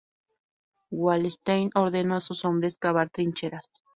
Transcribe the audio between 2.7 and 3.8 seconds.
cavar trincheras.